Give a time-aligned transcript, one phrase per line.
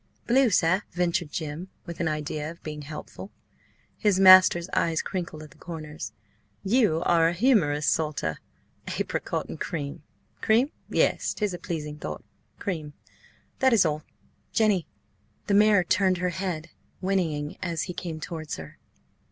[0.25, 3.29] "Blue, sir?" ventured Jim, with an idea of being helpful.
[3.99, 6.11] His master's eyes crinkled at the corners.
[6.63, 8.39] "You are a humorist, Salter.
[8.99, 10.01] Apricot and cream.
[10.41, 10.71] Cream?
[10.89, 12.93] Yes, 'tis a pleasing thought–cream.
[13.59, 14.87] That is all–Jenny!"
[15.45, 18.79] The mare turned her head, whinnying as he came towards her.